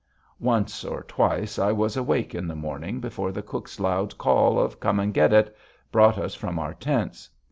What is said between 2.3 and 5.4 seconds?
in the morning before the cook's loud call of "Come and get